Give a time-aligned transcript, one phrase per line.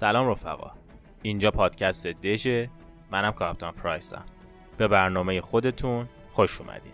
[0.00, 0.70] سلام رفقا.
[1.22, 2.70] اینجا پادکست دژه.
[3.10, 4.24] منم کاپتان پرایسم.
[4.76, 6.92] به برنامه خودتون خوش اومدین.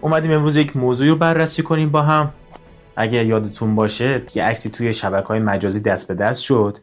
[0.00, 2.32] اومدیم امروز یک موضوعی رو بررسی کنیم با هم.
[2.96, 6.78] اگه یادتون باشه یه عکسی توی شبکه های مجازی دست به دست شد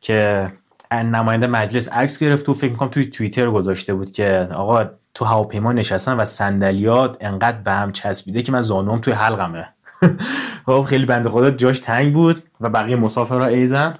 [0.00, 0.52] که
[0.92, 5.72] نماینده مجلس عکس گرفت و فکر می‌کنم توی توییتر گذاشته بود که آقا تو هواپیما
[5.72, 9.68] نشستن و صندلیات انقدر به هم چسبیده که من زانوم توی حلقمه.
[10.66, 13.98] خب خیلی بنده خدا جاش تنگ بود و بقیه مسافرها ایزن.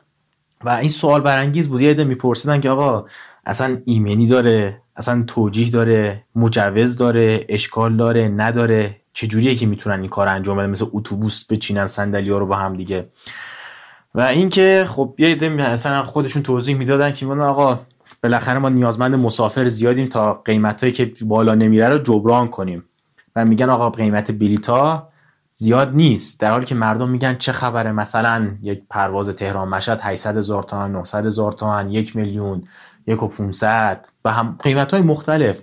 [0.65, 1.81] و این سوال برانگیز بود.
[1.81, 3.07] یه عده میپرسیدن که آقا
[3.47, 8.97] اصلا ایمنی داره؟ اصلا توجیه داره مجوز داره اشکال داره نداره.
[9.13, 12.77] چجوریه که می‌تونن این کار انجام بدن؟ مثل اتوبوس بچینن صندلی ها رو با هم
[12.77, 13.09] دیگه.
[14.15, 17.81] و اینکه خب یه عده مثلا خودشون توضیح می‌دادن که میگن آقا
[18.23, 22.85] بالاخره ما نیازمند مسافر زیادیم تا قیمت هایی که بالا نمیره رو جبران کنیم.
[23.37, 25.09] و میگن آقا قیمت بلیتا
[25.55, 26.41] زیاد نیست.
[26.41, 30.93] در حالی که مردم میگن چه خبره؟ مثلا یک پرواز تهران مشهد 800 هزار تومن
[30.93, 32.63] 900 هزار تومن یک میلیون.
[33.09, 35.59] یک و 500 و هم قیمت های مختلف.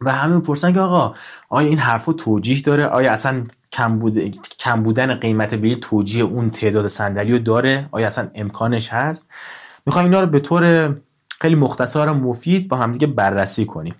[0.00, 1.14] و همه می‌پرسن که آقا
[1.48, 4.18] آیا این حرفا توجیه داره؟ آیا اصلا کم, بود...
[4.58, 9.28] کم بودن قیمت بلیط توجیه اون تعداد صندلی رو داره؟ آیا اصلا امکانش هست؟
[9.86, 10.94] می‌خوایم اینا رو به طور
[11.40, 13.94] خیلی مختصر و مفید با همدیگه بررسی کنیم.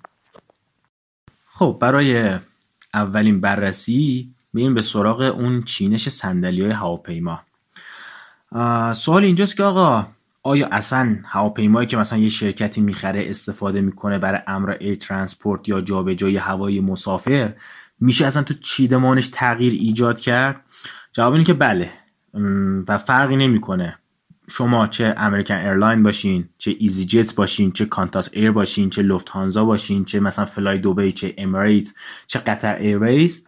[1.47, 2.39] خب برای
[2.95, 7.41] اولین بررسی بریم به سراغ اون چینش صندلی های هواپیما
[8.95, 10.07] سوال اینجاست که آقا
[10.43, 15.81] آیا اصلا هواپیمایی که مثلا یه شرکتی می‌خره استفاده می‌کنه برای امر air transport یا
[15.81, 17.55] جابجایی هوایی مسافر
[18.01, 20.61] میشه اصلا تو چیدمانش تغییر ایجاد کرد؟
[21.13, 21.91] جواب اینه که بله.
[22.89, 23.99] و فرقی نمی‌کنه.
[24.49, 30.05] شما چه American Airline باشین چه easyJet باشین چه Qantas Air باشین چه Lufthansa باشین
[30.05, 31.89] چه مثلا flydubai چه Emirates
[32.27, 33.45] چه Qatar Airways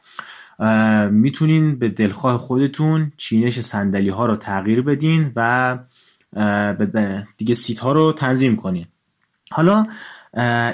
[1.10, 5.78] می‌تونین به دلخواه خودتون چینش صندلی ها رو تغییر بدین و
[7.36, 8.86] دیگه seat ها رو تنظیم کنین
[9.50, 9.86] حالا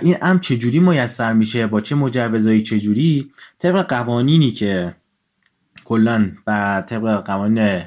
[0.03, 4.95] این امر چجوری میسر میشه؟ با چه مجوزایی چجوری؟ طبق قوانینی که
[5.85, 7.83] کلا و طبق قوانین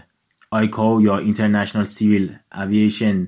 [0.52, 3.28] ICAO یا International Civil Aviation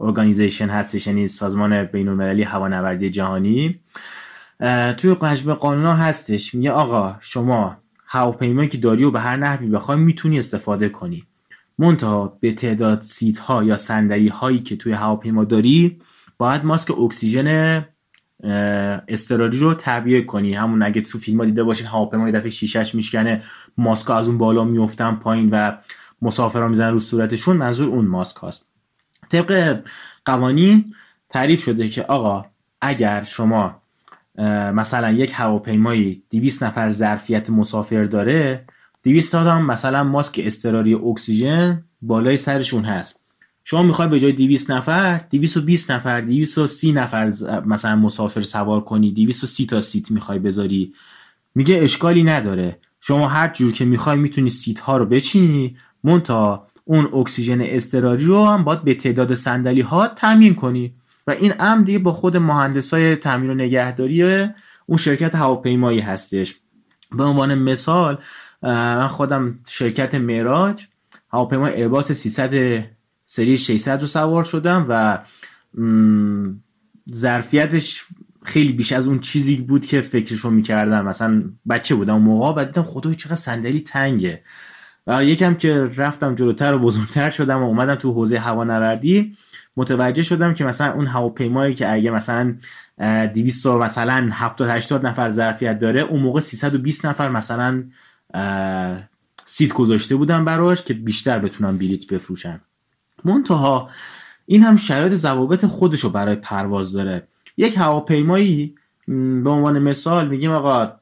[0.00, 3.80] Organization هستش یعنی سازمان بین المللی هوانوردی جهانی
[4.96, 6.54] توی مجموع قانونا هستش.
[6.54, 7.76] میگه آقا شما
[8.06, 11.24] هواپیمایی که داری و به هر نحوی بخوای می‌تونی استفاده کنی.
[11.78, 15.98] منتها به تعداد seat ها یا صندلی هایی که توی هواپیما داری
[16.38, 17.84] باید ماسک اکسیژن
[19.08, 20.54] استراری رو تعبیه کنی.
[20.54, 23.42] همون اگه تو فیلم ها دیده باشین هواپیما یه دفعه شیشش میشکنه
[23.78, 25.76] ماسک از اون بالا میفتن پایین و
[26.22, 27.56] مسافرها می‌زنن رو صورتشون.
[27.56, 28.66] منظور اون ماسک هاست.
[29.30, 29.80] طبق
[30.24, 30.94] قوانین
[31.28, 32.44] تعریف شده که آقا
[32.80, 33.82] اگر شما
[34.74, 38.64] مثلا یک هواپیمایی 200 نفر ظرفیت مسافر داره
[39.06, 43.20] 200 تا هم مثلا ماسک استراری اکسیژن بالای سرشون هست.
[43.64, 47.32] شما می‌خوای به جای 200 نفر 220 نفر 230 نفر
[47.66, 50.92] مثلا مسافر سوار کنی 230 تا seat می‌خوای بذاری.
[51.54, 52.78] میگه اشکالی نداره.
[53.00, 55.76] شما هر جور که می‌خوای می‌تونی seat ها رو بچینی.
[56.04, 60.94] منتها اون اکسیژن اضطراری رو هم باید به تعداد صندلی ها تامین کنی.
[61.26, 64.22] و این امر دیگه با خود مهندسای تعمیر و نگهداری
[64.86, 66.54] اون شرکت هواپیمایی هستش.
[67.12, 68.18] به عنوان مثال
[68.62, 70.86] من خودم شرکت معراج.
[71.32, 72.84] هواپیما ایرباس 300
[73.24, 75.18] سری 600 رو سوار شدم و
[77.14, 78.04] ظرفیتش
[78.44, 81.04] خیلی بیش از اون چیزی بود که فکرشو می‌کردم.
[81.04, 84.42] مثلا بچه بودم اون موقع و دیدم خدای چقدر صندلی تنگه.
[85.06, 89.36] و یکم که رفتم جلوتر و بزرگتر شدم و اومدم تو حوزه هوانوردی
[89.76, 92.56] متوجه شدم که مثلا اون هواپیمایی که اگه مثلا
[93.34, 97.84] 200 مثلا 70 80 نفر ظرفیت داره اون موقع 320 نفر مثلا
[99.44, 102.60] seat گذاشته بودن براش که بیشتر بتونن بلیت بفروشن
[103.24, 103.90] منتها
[104.46, 107.28] این هم شرایط ضوابط خودش رو برای پرواز داره.
[107.56, 108.74] یک هواپیمایی
[109.44, 110.92] به عنوان مثال میگیم آقا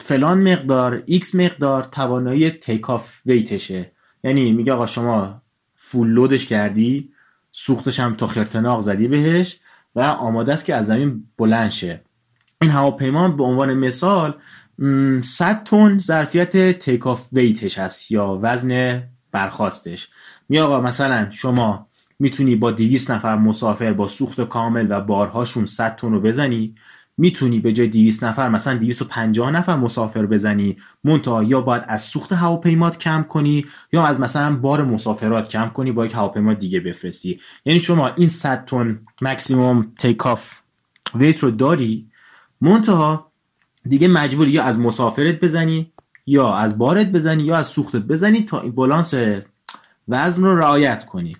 [0.00, 3.92] فلان مقدار x مقدار توانایی take-off weight شه
[4.24, 5.42] یعنی میگه آقا شما
[5.76, 7.12] full load ش کردی
[7.52, 9.60] سوختش هم تا خرتناق زدی بهش
[9.94, 12.00] و آماده است که از زمین بلند شه
[12.62, 14.34] این هواپیما به عنوان مثال
[14.78, 19.02] 100 تن ظرفیت take-off weight ش هست یا وزن
[19.32, 20.08] برخاستش
[20.48, 21.86] میگه آقا مثلا شما
[22.18, 26.74] می‌تونی با 200 نفر مسافر با سوخت کامل و بارهاشون 100 تن رو بزنی
[27.18, 32.32] می‌تونی به جای 200 نفر مثلا 250 نفر مسافر بزنی منتها یا باید از سوخت
[32.32, 37.40] هواپیمات کم کنی یا از مثلا بار مسافرات کم کنی با یک هواپیما دیگه بفرستی.
[37.64, 40.54] یعنی شما این 100 تن maximum take-off
[41.14, 42.08] weight رو داری
[42.60, 43.31] منتها
[43.88, 45.92] دیگه مجبوری یا از مسافرت بزنی
[46.26, 49.14] یا از بارت بزنی یا از سوختت بزنی تا این بالانس
[50.08, 51.36] وزن رو رعایت کنی.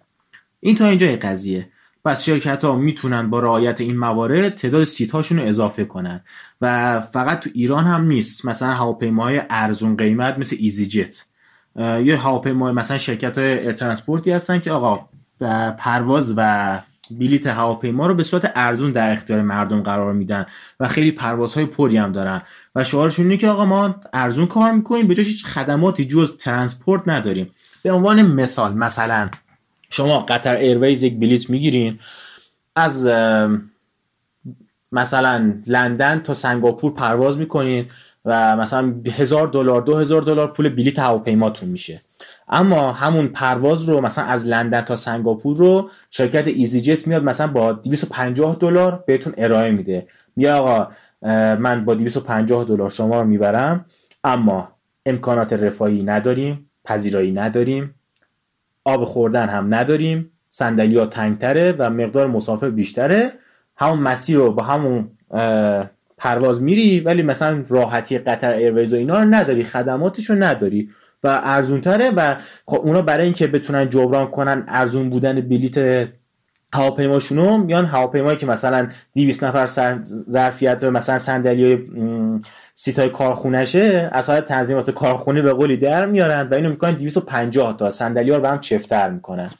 [0.60, 1.68] این تا اینجا قضیه.
[2.04, 6.20] پس شرکت ها می‌تونن با رعایت این موارد تعداد seat هاشون رو اضافه کنن.
[6.60, 8.44] و فقط تو ایران هم نیست.
[8.44, 11.24] مثلا هواپیماهای ارزون قیمت مثل easyJet
[11.76, 15.08] یا هواپیمای مثلا شرکت های air transport ی هستن که آقا
[15.78, 16.80] پرواز و
[17.18, 20.46] بلیت هواپیما رو به صورت ارزون در اختیار مردم قرار میدن
[20.80, 22.42] و خیلی پروازهای پری هم دارن.
[22.74, 27.50] و شعارشون اینه که آقا ما ارزون کار می‌کنیم به هیچ خدماتی جز transport نداریم.
[27.82, 29.30] به عنوان مثال مثلا
[29.90, 31.98] شما قطر Airways یک بلیت می‌گیرین
[32.76, 33.06] از
[34.92, 37.86] مثلا لندن تا سنگاپور پرواز می‌کنین
[38.24, 42.00] و مثلا هزار دلار دو هزار دلار پول بلیت هواپیماتون میشه.
[42.48, 47.46] اما همون پرواز رو مثلا از لندن تا سنگاپور رو شرکت ایزی جت میاد مثلا
[47.46, 50.06] با 250 دلار بهتون ارائه میده.
[50.36, 50.88] میگه آقا
[51.56, 53.84] من با 250 دلار شما رو می‌برم
[54.24, 54.68] اما
[55.06, 57.94] امکانات رفاهی نداریم پذیرایی نداریم
[58.84, 63.32] آب خوردن هم نداریم صندلی ها تنگتره و مقدار مسافر بیشتره.
[63.76, 65.10] همون مسیر رو با همون
[66.18, 70.90] پرواز میری ولی مثلا راحتی قطر ایرویز و اینا رو نداری خدماتش رو نداری.
[71.22, 72.36] و ارزون تره و
[72.66, 76.08] خب اونا برای اینکه بتونن جبران کنن ارزون بودن بلیت
[76.74, 79.66] هواپیماشونو میان هواپیمایی که مثلا 200 نفر
[80.30, 81.90] ظرفیت مثلا صندلی
[82.74, 87.90] سیتای کارخونهشه از حالت تنظیمات کارخونه به قولی در میارن و اینو می‌کنن 250 تا.
[87.90, 89.50] صندلی ها رو هم چفتر می‌کنن.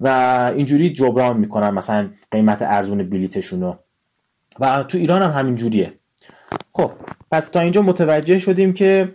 [0.00, 0.08] و
[0.56, 3.74] اینجوری جبران می‌کنن مثلا قیمت ارزون بلیتشونو.
[4.60, 5.92] و تو ایران هم همین جوریه
[6.72, 6.90] خب
[7.30, 9.14] پس تا اینجا متوجه شدیم که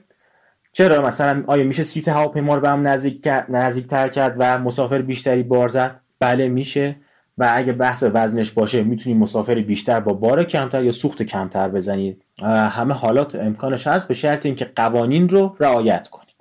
[0.74, 5.02] چرا مثلا آیا میشه سیت هواپیما رو به هم نزدیک, نزدیک تر کرد و مسافر
[5.02, 6.96] بیشتری بار زد؟ بله میشه.
[7.38, 12.24] و اگه بحث وزنش باشه می‌تونی مسافر بیشتر با بار کمتر یا سوخت کمتر بزنید
[12.70, 16.36] همه حالات امکانش هست به شرط اینکه قوانین رو رعایت کنید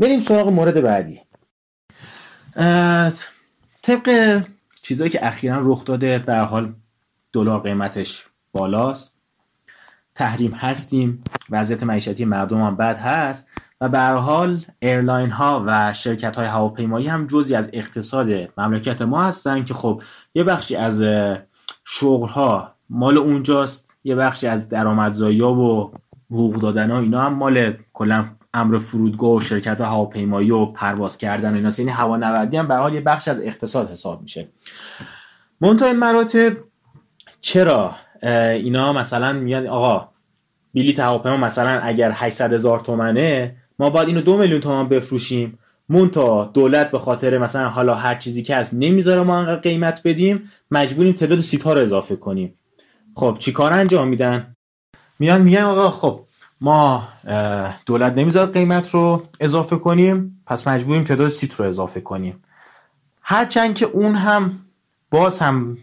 [0.00, 1.20] بریم سراغ مورد بعدی.
[3.82, 4.40] طبق
[4.82, 6.72] چیزایی که اخیرا رخ داده در حال
[7.32, 9.17] دلار قیمتش بالاست.
[10.18, 11.20] تحریم هستیم.
[11.50, 13.48] وضعیت معیشتی مردم هم بد هست.
[13.80, 18.28] و به هر حال airline ها و شرکت های هواپیمایی هم جزئی از اقتصاد
[18.58, 20.02] مملکت ما هستن که خب
[20.34, 21.02] یه بخشی از
[21.84, 25.92] شغل ها مال اونجاست یه بخشی از درآمدزایی ها و
[26.30, 31.52] حقوق دادن ها اینا هم مال کلا امر فرودگاه و شرکت هواپیمایی و پرواز کردن
[31.52, 31.72] و اینا.
[31.78, 34.48] یعنی هوانوردی هم به هر حال یه بخش از اقتصاد حساب میشه.
[35.60, 36.56] منتهای مراتب
[37.40, 40.08] چرا اینا مثلا میان آقا
[40.74, 45.58] بلیت هواپیما مثلا اگر 800 هزار تومنه ما باید اینو دو میلیون تومان بفروشیم.
[45.88, 50.50] منتها دولت به خاطر مثلا حالا هر چیزی که هست نمی‌ذاره ما انقدر قیمت بدیم
[50.70, 52.54] مجبوریم تعداد seat ها رو اضافه کنیم.
[53.14, 54.56] خب چی کار انجام میدن؟
[55.18, 56.20] میان میگن آقا خب
[56.60, 57.08] ما
[57.86, 62.44] دولت نمی‌ذاره قیمت رو اضافه کنیم پس مجبوریم تعداد seat رو اضافه کنیم.
[63.22, 64.58] هرچند که اون هم
[65.10, 65.78] باز هم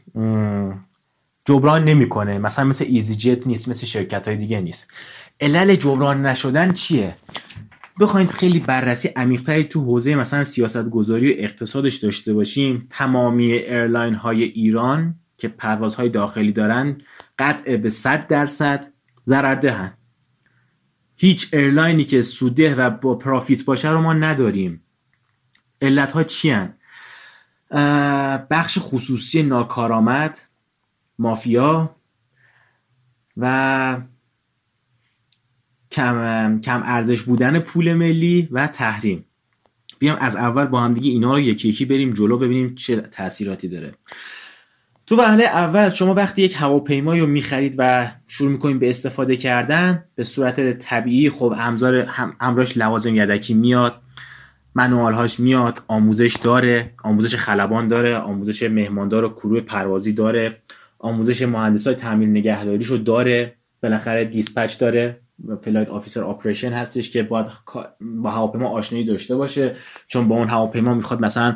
[1.45, 2.37] جبران نمی‌کنه.
[2.37, 4.91] مثلا مثل easyJet نیست مثل شرکت های دیگه نیست.
[5.39, 7.15] علل جبران نشدن چیه؟
[7.99, 12.87] بخواید خیلی بررسی عمیقتری تو حوزه مثلا سیاست گذاری و اقتصادش داشته باشیم.
[12.89, 16.97] تمامی airline های ایران که پروازهای داخلی دارن
[17.39, 18.91] قطع به 100 درصد
[19.27, 19.93] ضررده‌ن.
[21.15, 24.81] هیچ airline ی که سوده و با profit باشه رو ما نداریم.
[25.81, 26.57] علت ها چی
[28.51, 30.39] بخش خصوصی ناکارآمد.
[31.19, 31.95] مافیا
[33.37, 33.97] و
[35.91, 39.25] کم, کم ارزش بودن پول ملی و تحریم.
[39.99, 43.67] بیام از اول با هم دیگه اینا رو یکی یکی بریم جلو ببینیم چه تاثیراتی
[43.67, 43.93] داره.
[45.07, 50.03] تو وهله اول شما وقتی یک هواپیمایی رو می‌خرید و شروع می‌کنید به استفاده کردن
[50.15, 54.01] به صورت طبیعی خب همزار هم همراش لوازم یدکی میاد
[54.75, 60.61] manual هاش میاد آموزش داره آموزش خلبان داره آموزش مهماندار و crew ی پروازی داره.
[61.05, 65.19] آموزش مهندس های تعمیر نگهداریش رو داره بالاخره dispatch داره
[65.61, 67.45] flight officer operation هستش که باید
[68.01, 69.75] با هواپیما آشنایی داشته باشه.
[70.07, 71.55] چون با اون هواپیما می‌خواد مثلا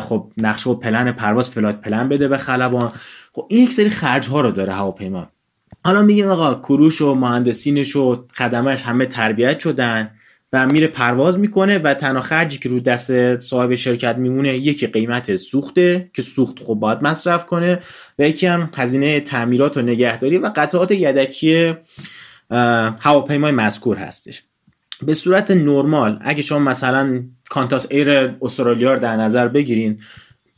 [0.00, 2.92] خب نقشه و پلن پرواز flight plan بده به خلبان.
[3.32, 5.28] خب این یک سری خرج ها رو داره هواپیما.
[5.84, 10.10] حالا میگیم آقا crew ش و مهندسینش و خدمه‌ش همه تربیت شدن.
[10.54, 15.36] و میره پرواز می‌کنه و تنها خرجی که رو دست صاحب شرکت میمونه یکی قیمت
[15.36, 17.82] سوخته که سوخت خب باید مصرف کنه
[18.18, 21.74] و یکی هم هزینه تعمیرات و نگهداری و قطعات یدکی
[23.00, 24.42] هواپیمای مذکور هستش.
[25.02, 28.10] به صورت نرمال اگه شما مثلا Qantas Air
[28.42, 29.98] استرالیا رو در نظر بگیرین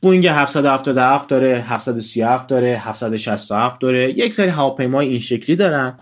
[0.03, 5.99] بوینگ 777 داره 737 داره 767 داره یک سری هواپیمای این شکلی دارن.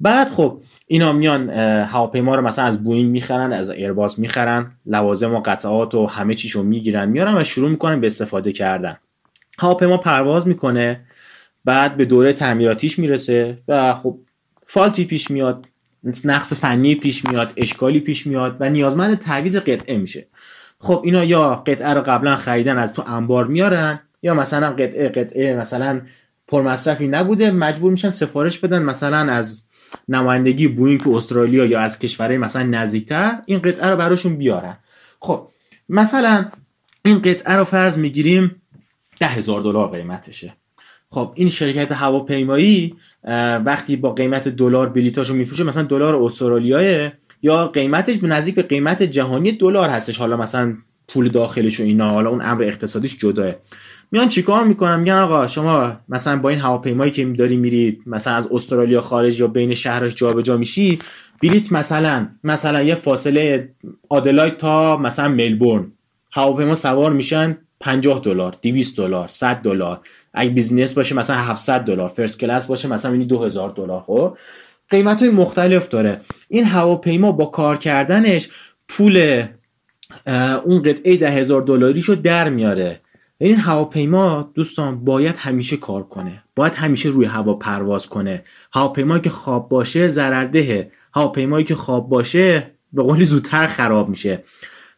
[0.00, 0.60] بعد خب
[0.92, 6.06] اینا میان هواپیما رو مثلا از بوینگ می‌خرن از ایرباس می‌خرن لوازم و قطعات و
[6.06, 8.96] همه چیشو می‌گیرن میارن و شروع می‌کنن به استفاده کردن.
[9.58, 11.00] هواپیما پرواز می‌کنه
[11.64, 14.18] بعد به دوره تعمیراتیش می‌رسه و خب
[14.66, 15.64] فالتی پیش میاد
[16.24, 20.26] نقص فنی پیش میاد اشکالی پیش میاد و نیازمند تعویض قطعه میشه.
[20.78, 25.56] خب اینا یا قطعه رو قبلا خریدن از تو انبار میارن یا مثلا قطعه قطعه
[25.56, 26.00] مثلا
[26.48, 29.62] پرمصرفی نبوده مجبور میشن سفارش بدن مثلا از
[30.08, 34.76] نمایندگی بوینگ تو استرالیا یا از کشورهای مثلا نزدیکتر این قطعه رو براشون بیارن.
[35.20, 35.48] خب
[35.88, 36.44] مثلا
[37.04, 38.62] این قطعه رو فرض می‌گیریم
[39.20, 40.54] ده هزار دلار قیمتشه.
[41.10, 42.96] خب این شرکت هواپیمایی
[43.64, 49.02] وقتی با قیمت دلار بلیتاشو میفروشه مثلا دلار استرالیاه یا قیمتش به نزدیک به قیمت
[49.02, 50.18] جهانی دلار هستش.
[50.18, 50.76] حالا مثلا
[51.08, 53.54] پول داخلش و اینا حالا اون امر اقتصادیش جداه.
[54.12, 58.48] میان چیکار می‌کنن؟ میگن آقا شما مثلا با این هواپیمایی که داری میرید مثلا از
[58.52, 60.98] استرالیا خارج یا بین شهرش جابجا میشی
[61.42, 63.68] بلیت مثلا مثلا یه فاصله
[64.08, 65.92] آدلاید تا مثلا ملبورن.
[66.32, 70.00] هواپیما سوار میشن 50 دلار 200 دلار 100 دلار.
[70.34, 74.36] اگه business باشه مثلا 700 دلار first class باشه مثلا یعنی 2000 دلار خب؟
[74.90, 76.20] قیمت های مختلف داره.
[76.48, 78.48] این هواپیما با کار کردنش
[78.88, 79.44] پول
[80.64, 83.00] اون قطعه ده هزار دلاری رو در میاره.
[83.42, 86.42] این هواپیما دوستان باید همیشه کار کنه.
[86.56, 88.44] باید همیشه روی هوا پرواز کنه.
[88.72, 94.44] هواپیمایی که خواب باشه ضررده هواپیمایی که خواب باشه به قولی زودتر خراب میشه.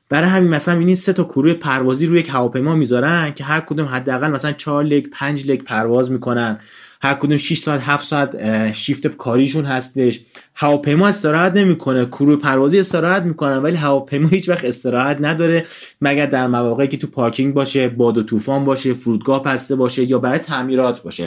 [0.08, 3.86] برای همین مثلا این سه تا کروی پروازی روی یک هواپیما می‌ذارن که هر کدوم
[3.86, 6.58] حداقل مثلا 4 لگ 5 لگ پرواز می‌کنن.
[7.02, 10.20] هر کدوم 6 ساعت 7 ساعت شیفت کاریشون هستش.
[10.54, 15.66] هواپیما استراحت نمی‌کنه کروی پروازی استراحت می‌کنن ولی هواپیما هیچ وقت استراحت نداره
[16.00, 20.18] مگر در مواقعی که تو پارکینگ باشه باد و طوفان باشه فرودگاه پسته باشه یا
[20.18, 21.26] برای تعمیرات باشه.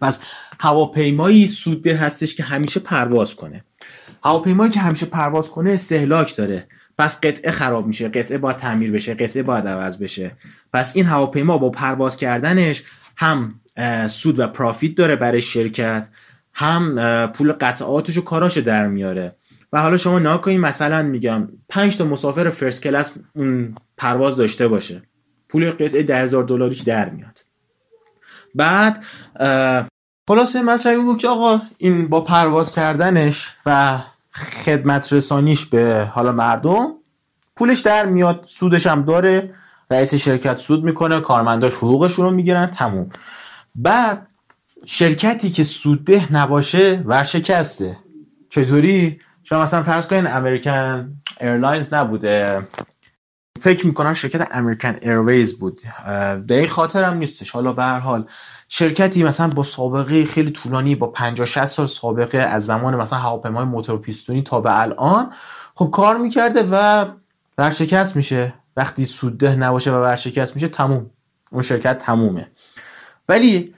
[0.00, 0.20] پس
[0.60, 3.64] هواپیمایی سوده هستش که همیشه پرواز کنه.
[4.24, 6.66] هواپیمایی که همیشه پرواز کنه استهلاک داره.
[6.98, 10.32] پس قطعه خراب میشه قطعه باید تعمیر بشه قطعه باید عوض بشه.
[10.72, 12.82] پس این هواپیما با پرواز کردنش
[13.16, 13.54] هم
[14.08, 16.08] سود و پرافیت داره برای شرکت
[16.54, 16.96] هم
[17.34, 19.36] پول قطعاتش و کاراش در میاره.
[19.72, 25.02] و حالا شما ناکنی مثلا میگم 5 تا مسافر فرست کلاس اون پرواز داشته باشه.
[25.48, 27.44] پول قطعه ده هزار دلاریش در میاد.
[28.54, 29.04] بعد
[30.28, 33.98] خلاصه مسئله این بود که آقا این با پرواز کردنش و
[34.64, 36.88] خدمت رسانیش به حالا مردم
[37.56, 39.54] پولش در میاد سودش هم داره.
[39.90, 43.10] رئیس شرکت سود می‌کنه کارمنداش حقوقشون رو می‌گیرن تموم.
[43.74, 44.26] بعد
[44.84, 47.96] شرکتی که سودده نباشه ورشکسته.
[48.50, 52.62] چطوری؟ شما مثلا فرض کنین American Airlines نبوده.
[53.60, 55.80] فکر می‌کنم شرکت American Airways بود.
[56.46, 57.50] به این خاطر هم نیستش.
[57.50, 58.26] حالا به هر حال
[58.68, 63.64] شرکتی مثلا با سابقه خیلی طولانی با 50 60 سال سابقه از زمان مثلا هواپیمای
[63.64, 65.32] موتور پیستونی تا به الان
[65.74, 67.06] خب کار می‌کرده و
[67.58, 68.54] ورشکست میشه.
[68.76, 71.10] وقتی سودده نباشه و ورشکست میشه تموم.
[71.50, 72.50] اون شرکت تمومه.
[73.30, 73.74] ولی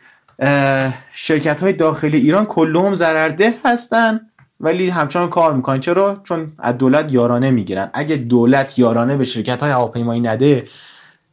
[1.12, 4.20] شرکت های داخلی ایران کلهم ضررده هستن
[4.60, 5.80] ولی همچنان کار می‌کنن.
[5.80, 7.90] چرا؟ چون از دولت یارانه می‌گیرن.
[7.94, 10.68] اگه دولت یارانه به شرکت های هواپیمایی نده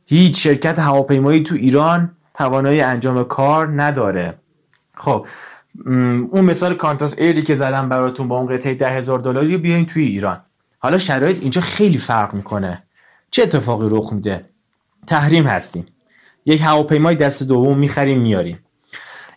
[0.05, 4.33] هیچ شرکت هواپیمایی تو ایران توانایی انجام کار نداره.
[4.95, 5.25] خب
[5.85, 10.03] اون مثال کانتاس ایری که زدم براتون با اون قطعه ده هزار دلاری بیاین توی
[10.03, 10.41] ایران.
[10.79, 12.83] حالا شرایط اینجا خیلی فرق می‌کنه.
[13.31, 14.45] چه اتفاقی رخ میده؟
[15.07, 15.85] تحریم هستیم.
[16.49, 18.59] یک هواپیمای دست دوم می‌خریم میاریم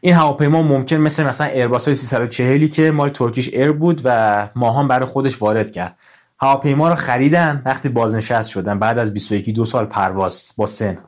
[0.00, 5.07] این هواپیما ممکن مثل مثلا ایرباس 340 که مال ترکیش ایر بود و ماهان برای
[5.07, 5.97] خودش وارد کرد.
[6.40, 10.99] هواپیما رو خریدن وقتی بازنشست شدن بعد از 21 دو سال پرواز با سن.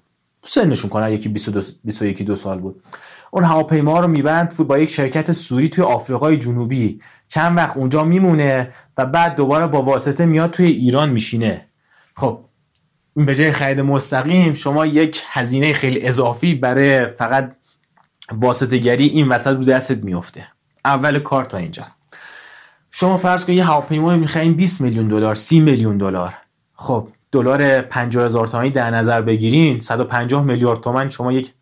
[0.45, 2.83] سنشون کنن یکی 22 21 دو سال بود.
[3.31, 7.01] اون هواپیما رو میبند با یک شرکت سوری توی آفریقای جنوبی.
[7.29, 8.69] چند وقت اونجا میمونه
[8.99, 11.67] و بعد دوباره با واسطه میاد توی ایران میشینه.
[12.17, 12.41] خب
[13.17, 17.57] به جای خرید مستقیم شما یک هزینه خیلی اضافی برای فقط
[18.33, 20.47] واسطه گری این وسط رو دستت میفته
[20.85, 21.83] اول کار تا اینجا.
[22.91, 26.35] شما فرض کن یه هواپیما می‌خواین 20 میلیون دلار 30 میلیون دلار.
[26.75, 31.53] خب دلار 50 هزار تومانی در نظر بگیرین 150 میلیارد تومن شما یک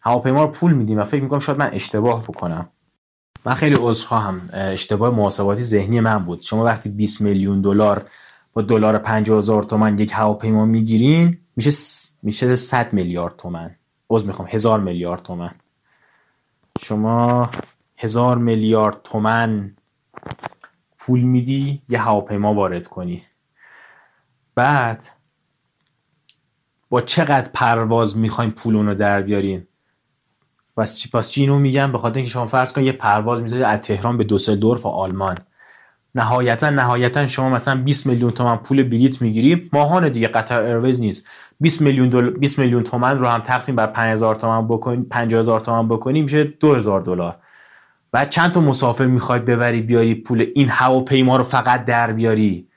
[0.00, 2.68] هواپیما رو پول میدیم و فکر می‌کنم شاید من اشتباه بکنم.
[3.44, 6.40] من خیلی عذرخواهم اشتباه محاسباتی ذهنی من بود.
[6.40, 8.06] شما وقتی 20 میلیون دلار
[8.52, 11.70] با دلار 50 هزار تومن یک هواپیما می‌گیرین میشه
[12.22, 13.76] میشه 100 میلیارد تومن.
[14.10, 15.54] عذر می‌خوام هزار میلیارد تومن.
[16.82, 17.50] شما
[17.96, 19.76] هزار میلیارد تومن
[20.98, 23.22] پول میدی یه هواپیما وارد کنی.
[24.54, 25.08] بعد
[26.90, 29.66] با چقدر پرواز می‌خوایم پول رو در بیارین؟
[30.76, 33.62] پس چی پس چی اینو میگم؟ به خاطر اینکه شما فرض کن یه پرواز می‌ذاری
[33.62, 35.38] از تهران به دوسلدورف و آلمان.
[36.14, 39.70] نهایتا نهایتا شما مثلا 20 میلیون تومن پول بلیت می‌گیری.
[39.72, 41.26] ماهانه دیگه قطر ایرویز نیست.
[41.60, 42.30] 20 میلیون دل...
[42.30, 47.00] 20 میلیون تومن رو هم تقسیم بر 5000 تومن بکنی 50000 تومن بکنی میشه 2000
[47.00, 47.36] دلار.
[48.12, 52.68] بعد چند تا مسافر می‌خوای ببری بیاری پول این هواپیما رو فقط در بیاری؟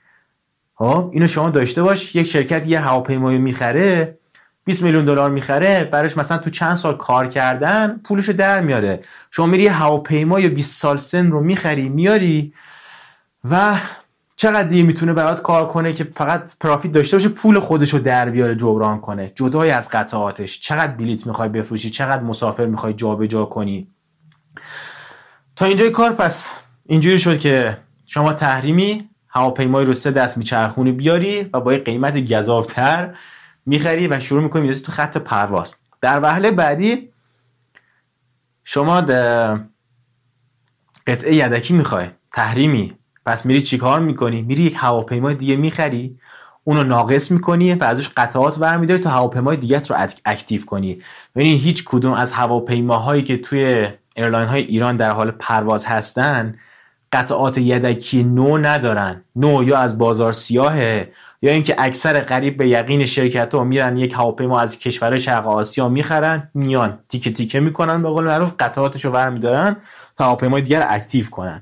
[0.74, 2.14] خب اینو شما داشته باش.
[2.14, 4.18] یک شرکت یه هواپیمایی می‌خره
[4.64, 9.00] 20 میلیون دلار می‌خره براش مثلا تو چند سال کار کردن پولشو در میاره.
[9.30, 12.52] شما میری هواپیما یا 20 سال سن رو می‌خری میاری.
[13.50, 13.78] و
[14.36, 18.30] چقدر دیگه می‌تونه برات کار کنه که فقط پرافیت داشته باشه پول خودش رو در
[18.30, 19.32] بیاره جبران کنه.
[19.34, 20.60] جدای از قطعاتش.
[20.60, 23.88] چقدر بلیت می‌خوای بفروشی؟ چقدر مسافر می‌خوای جابجا کنی؟
[25.56, 26.54] تا اینجای کار پس
[26.86, 32.32] اینجوری شد که شما تحریمی هواپیمایی رو سه دست میچرخونی بیاری و با یه قیمت
[32.32, 33.14] گذافتر
[33.66, 35.76] می‌خری و شروع می‌کنی می‌رسی تو خط پرواز.
[36.00, 37.12] در وهله بعدی
[38.64, 39.00] شما
[41.06, 42.08] قطعه یدکی می‌خوای.
[42.32, 42.98] تحریمی.
[43.26, 46.18] پس میری چیکار می‌کنی؟ میری یک هواپیمای دیگه می‌خری
[46.64, 51.02] اونو ناقص می‌کنی و ازش قطعات برمیداری تا هواپیمای دیگه رو active کنی.
[51.36, 56.54] یعنی هیچ کدوم از هواپیماهایی که توی airline های ایران در حال پرواز هستن
[57.12, 59.22] قطعات یدکی نو ندارن.
[59.36, 61.12] نو یا از بازار سیاهه
[61.42, 65.88] یا اینکه اکثر قریب به یقین شرکت ها میرن یک هواپیما از کشور شرق آسیا
[65.88, 69.76] می‌خرن میان تیکه تیکه می‌کنن به قول معروف قطعاتش رو برمیدارن
[70.16, 71.60] تا هواپیمای دیگر اکتیو کنن.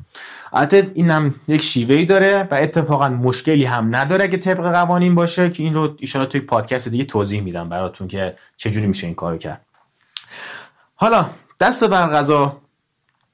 [0.55, 5.63] البته هم یک شیوهی داره و اتفاقا مشکلی هم نداره که طبق قوانین باشه که
[5.63, 9.61] این رو ایشالا توی پادکست دیگه توضیح میدم براتون که چجوری میشه این کارو کرد.
[10.95, 11.27] حالا
[11.61, 12.57] دست بر غذا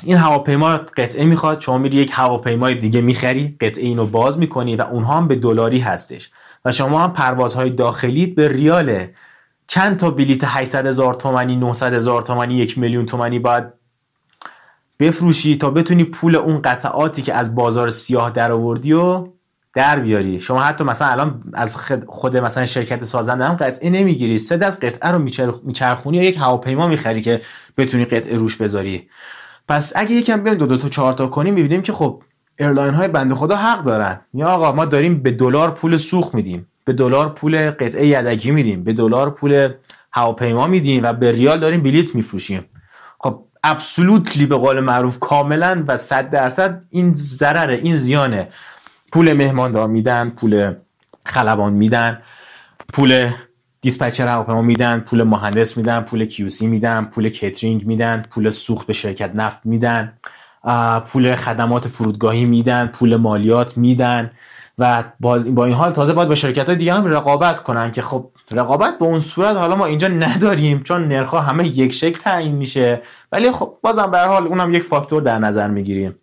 [0.05, 4.83] این هواپیما قطعه می‌خواد شما میری یک هواپیمای دیگه می‌خری قطعه اینو باز می‌کنی و
[4.83, 6.31] اونها هم به دلاری هستش
[6.65, 9.15] و شما هم پروازهای داخلی به ریاله
[9.67, 13.80] چند تا بلیت 800 هزار تومانی 900 هزار تومانی یک میلیون تومانی باید
[15.01, 19.27] بفروشی تا بتونی پول اون قطعاتی که از بازار سیاه در آوردی و
[19.75, 20.41] در بیاری.
[20.41, 24.39] شما حتی مثلا الان از خود مثلا شرکت سازنده هم قطعه نمی‌گیری.
[24.39, 25.19] سه دست قطعه رو
[25.65, 27.41] میچرخونی یا یک هواپیما می‌خری که
[27.77, 29.09] بتونی قطعه روش بذاری.
[29.69, 32.23] پس اگه یکم بیایم دو دو تا چهار تا کنیم می‌بینیم که خب
[32.59, 34.21] airline های بنده خدا حق دارن.
[34.35, 36.67] یا آقا ما داریم به دلار پول سوخت میدیم.
[36.85, 38.85] به دلار پول قطعه یدکی میدیم.
[38.85, 39.69] به دلار پول
[40.13, 42.65] هواپیما میدیم و به ریال داریم بلیت میفروشیم.
[43.65, 48.49] absolutely به قول معروف کاملا و صد درصد این ضرره این زیانه.
[49.13, 50.75] پول مهماندار میدن پول
[51.27, 52.23] خلبان میدن
[52.93, 53.31] پول
[53.81, 58.93] dispatcher هواپیما میدن پول مهندس میدن پول QC میدن پول کترینگ میدن پول سوخت به
[58.93, 60.13] شرکت نفت میدن
[61.07, 64.31] پول خدمات فرودگاهی میدن پول مالیات میدن.
[64.79, 68.03] و باز با این حال تازه باید با شرکت های دیگه هم رقابت کنن که
[68.03, 72.57] خب رقابت به اون صورت حالا ما اینجا نداریم چون نرخها همه یک شکل تعیین
[72.57, 73.03] میشه.
[73.33, 76.17] ولی خب بازم به حال اونم یک فاکتور در نظر می‌گیریم.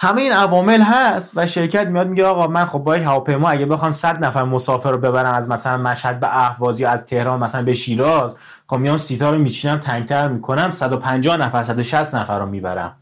[0.00, 3.92] همه این عوامل هست و شرکت میاد میگه آقا من خب با هواپیما اگه بخوام
[3.92, 7.72] 100 نفر مسافر رو ببرم از مثلا مشهد به اهواز یا از تهران مثلا به
[7.72, 8.36] شیراز
[8.66, 12.96] خب میام سیتا رو میچینم تنگتر می‌کنم 150 نفر 160 نفر رو می‌برم.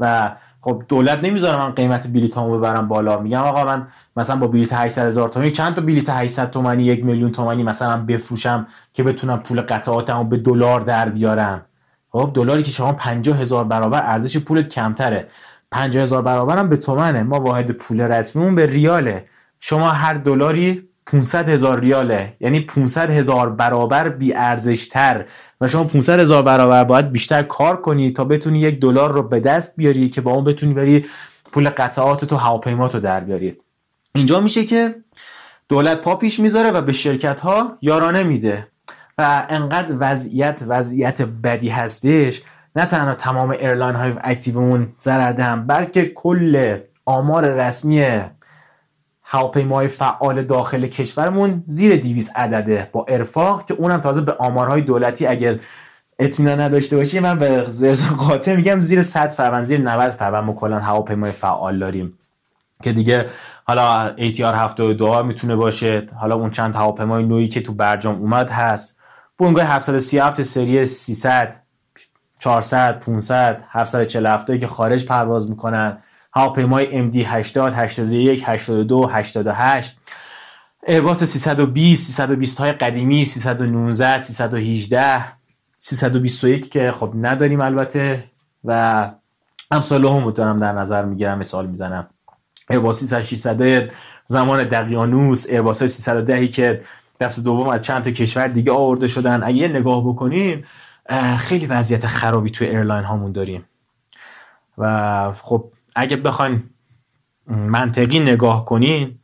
[0.00, 3.18] و خب دولت نمی‌ذاره من قیمت بلیطامو ببرم بالا.
[3.18, 7.04] میگم آقا من مثلا با بلیط 800 هزار تومانی چند تا بلیط 800 تومانی یک
[7.04, 11.62] میلیون تومانی مثلا بفروشم که بتونم پول قطعاتمو به دلار در بیارم؟
[12.10, 15.28] خب دلاری که شما 50 هزار برابر ارزش پولت کمتره.
[15.70, 17.22] 50 هزار برابر هم به تومنه.
[17.22, 19.26] ما واحد پول رسمیمون به ریاله.
[19.60, 22.36] شما هر دلاری 500 هزار ریاله.
[22.40, 24.34] یعنی 500 هزار برابر بی
[24.90, 25.24] تر
[25.60, 29.40] و شما 500 هزار برابر باید بیشتر کار کنی تا بتونی یک دلار رو به
[29.40, 31.06] دست بیاری که با اون بتونی بری
[31.52, 33.56] پول قطعات تو هواپیما تو در بیاری.
[34.14, 34.94] اینجا میشه که
[35.68, 38.66] دولت پا پیش می‌ذاره و به شرکت ها یارانه میده.
[39.18, 42.42] و انقدر وضعیت وضعیت بدی هستش.
[42.76, 48.20] نه تنها تمام airline های active مون ضرر بلکه کل آمار رسمی
[49.30, 55.26] هواپیماهای فعال داخل کشورمون زیر 200 عدده با ارفاق که اونم تازه به آمارهای دولتی
[55.26, 55.58] اگر
[56.18, 60.52] اطمینان نداشته باشی من به زرز قاطع میگم زیر 100 فروند زیر 90 فروند ما
[60.52, 62.18] کلا هواپیمای فعال داریم.
[62.82, 63.26] که دیگه
[63.64, 66.06] حالا ATR 72 می‌تونه باشه.
[66.16, 68.98] حالا اون چند هواپیمای نوعی که تو برجام اومد هست.
[69.38, 71.62] بونگای 737 سری 300
[72.38, 75.98] 400 500 747 که خارج پرواز می‌کنن.
[76.34, 79.98] هواپیمای MD 80 81 82 88
[80.86, 85.24] ایرباس 320 320 های قدیمی 319 318
[85.78, 88.24] 321 که خب نداریم البته
[88.64, 89.10] و
[89.70, 92.08] امثال هم دارم در نظر می‌گیرم مثال می‌زنم.
[92.70, 93.90] ایرباس 300
[94.28, 96.82] زمان دقیانوس ایرباس های 310 که
[97.20, 99.42] دست دوم از چند تا کشور دیگه آورده شدن.
[99.42, 100.64] اگه نگاه بکنیم
[101.38, 103.64] خیلی وضعیت خرابی توی airline هامون داریم.
[104.78, 106.62] و خب اگه بخواین
[107.46, 109.18] منطقی نگاه کنین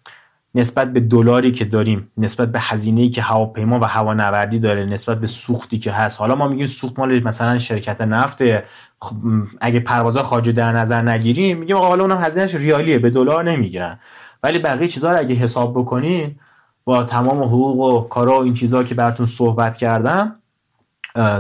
[0.55, 5.27] نسبت به دلاری که داریم نسبت به هزینه‌ای که هواپیما و هوانوردی داره نسبت به
[5.27, 6.21] سوختی که هست.
[6.21, 8.65] حالا ما میگیم سوخت مال مثلا شرکت نفته
[9.01, 9.17] خب
[9.61, 13.99] اگه پروازها خارجی در نظر نگیریم میگیم حالا اونم هزینهش ریالیه به دلار نمی‌گیرن.
[14.43, 16.37] ولی بقیه چیزا رو اگه حساب بکنین
[16.85, 20.37] با تمام حقوق و کارا و این چیزها که براتون صحبت کردم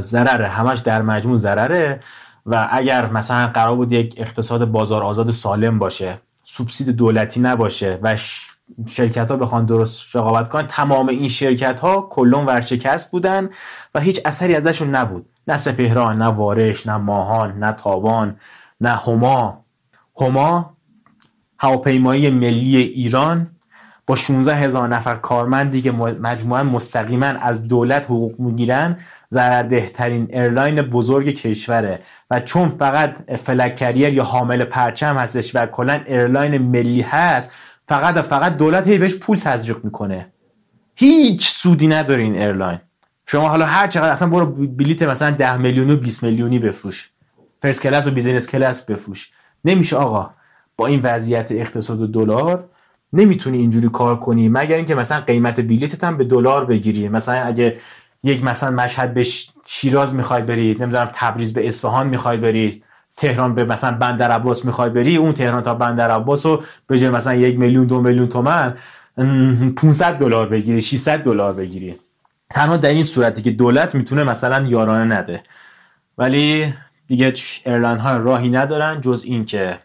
[0.01, 0.49] ضرره.
[0.49, 2.01] همش در مجموع ضرره.
[2.47, 8.17] و اگر مثلا قرار بود یک اقتصاد بازار آزاد سالم باشه سوبسید دولتی نباشه و
[8.89, 13.51] شرکت ها بخوان درست رقابت کنن تمام این شرکت ها کلون ورشکست بودن
[13.95, 15.27] و هیچ اثری ازشون نبود.
[15.49, 18.37] نه سپهران نه وارش نه ماهان نه تابان
[18.81, 19.65] نه هما.
[20.21, 20.77] هما
[21.59, 23.51] هواپیمایی ملی ایران
[24.07, 28.97] با 16 هزار نفر کارمندی که مجموعا مستقیما از دولت حقوق می‌گیرن
[29.35, 31.99] ضرردهترین airline بزرگ کشوره
[32.31, 37.53] و چون فقط flag carrier یا حامل پرچم هستش و کلا airline ملی هست
[37.89, 40.27] فقط فقط دولت هی بهش پول تزریق می‌کنه.
[40.97, 42.79] هیچ سودی نداره این airline.
[43.27, 47.11] شما حالا هر چقدر اصلا برو بلیت مثلا 10 میلیونی و 20 میلیونی بفروش.
[47.63, 49.33] first class و business class بفروش.
[49.65, 50.31] نمیشه آقا.
[50.77, 52.65] با این وضعیت اقتصاد دلار
[53.13, 54.49] نمی‌تونی اینجوری کار کنی.
[54.49, 57.09] مگر اینکه مثلا قیمت بلیتت هم به دلار بگیری.
[57.09, 57.77] مثلا اگه
[58.25, 59.27] یک مثلا مشهد به
[59.67, 62.85] شیراز می‌خوای برید نمی‌دونم تبریز به اصفهان می‌خوای برید
[63.17, 67.11] تهران به مثلا بندر عباس می‌خوای بری اون تهران تا بندر عباس رو به جای
[67.11, 68.75] مثلا یک میلیون دو میلیون تومن
[69.77, 71.97] 500 دلار بگیری 600 دلار بگیری.
[72.51, 75.43] تنها در این صورتی که دولت می‌تونه مثلا یارانه نده.
[76.19, 76.75] ولی
[77.07, 77.35] دیگه
[77.67, 79.79] airline ها راهی ندارن جز این که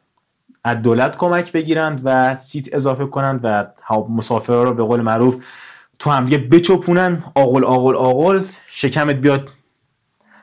[0.63, 3.65] از دولت کمک بگیرند و seat اضافه کنند و
[4.09, 5.35] مسافرها رو به قول معروف
[5.99, 9.49] تو هم دیگه بچپونن آقل آقل آقل شکمت بیاد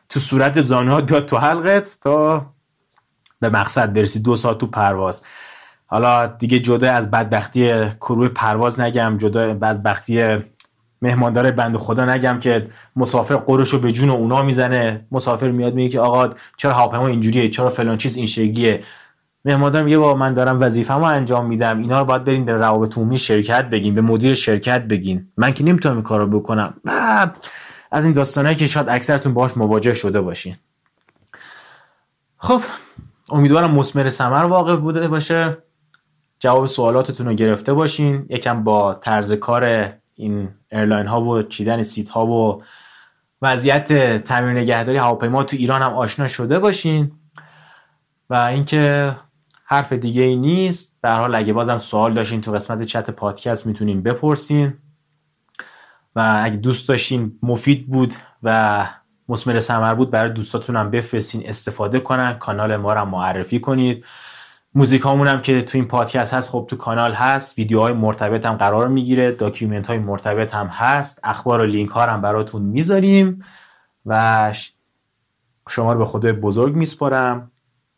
[0.09, 2.47] تو صورت زانوات بیاد تو حلقت تا
[3.41, 4.19] به مقصد برسی.
[4.21, 5.23] دو ساعت تو پرواز.
[5.87, 10.39] حالا دیگه جدا از بدبختی کروی پرواز نگم جدا بدبختی
[11.03, 15.07] مهماندار بند خدا نگم که مسافر قرش رو به جون اونا می‌زنه.
[15.13, 18.85] مسافر میاد میگه که آقا چرا هواپیما اینجوریه؟ چرا فلان چیز این شکلیه؟
[19.47, 21.79] مهماندار میگه با من دارم وظیفه‌مو انجام میدم.
[21.79, 25.65] اینا رو باید برین به روابط عمومی شرکت بگین به مدیر شرکت بگین من که
[25.65, 26.75] نمی‌تونم این کارو بکنم.
[27.91, 30.57] از این داستانایی که شاید اکثرتون باش مواجه شده باشین.
[32.39, 32.61] خب
[33.31, 35.59] امیدوارم مسمر سمر واقع بوده باشه.
[36.41, 38.27] جواب سوالاتتون رو گرفته باشین.
[38.29, 42.63] یکم با طرز کار این airline ها و چیدن seat ها و
[43.43, 47.13] وضعیت تعمیر نگهداری هواپیما تو ایران هم آشنا شده باشین.
[48.31, 49.17] و اینکه
[49.69, 50.97] حرف دیگه ای نیست.
[51.03, 54.75] در حال اگه بازم سوال داشتین تو قسمت چت پادکست می‌تونین بپرسین.
[56.17, 58.87] و اگه دوست داشتین مفید بود و
[59.29, 62.39] مسمر سمر بود برای دوستاتون هم بفرستین استفاده کنن.
[62.39, 64.05] کانال ما رو معرفی کنید.
[64.75, 67.59] موزیک هم که تو این پادکست هست خب تو کانال هست.
[67.59, 69.33] ویدیوهای مرتبط هم قرار می‌گیره.
[69.33, 71.21] document های مرتبط هم هست.
[71.25, 73.45] اخبار و لینک ها هم براتون می‌ذاریم.
[74.07, 74.53] و
[75.69, 77.51] شما رو به خدای بزرگ میسپارم.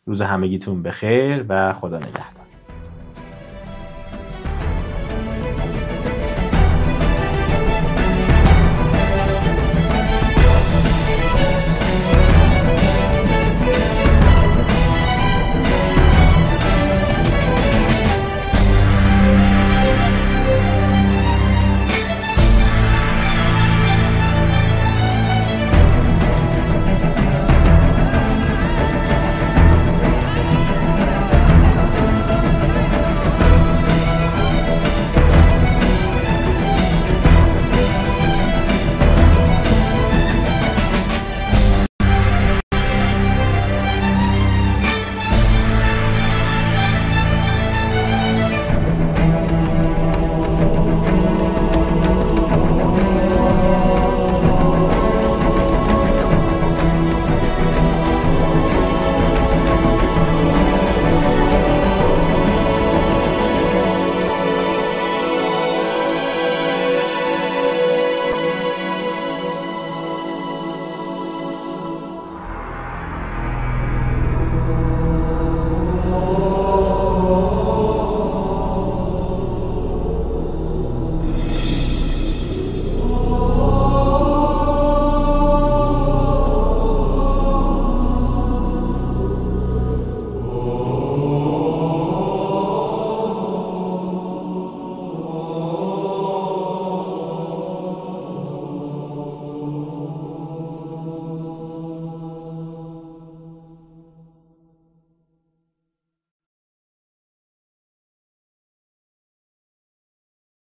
[0.09, 2.38] روز همگیتون بخیر و خدا نگهدار.